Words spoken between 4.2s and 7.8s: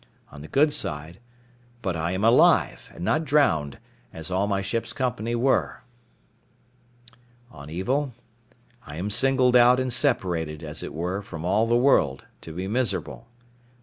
all my ship's company were. I